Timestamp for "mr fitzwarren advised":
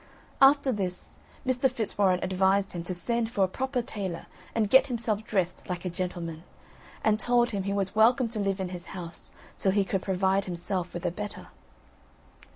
1.45-2.71